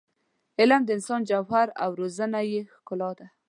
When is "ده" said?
3.19-3.27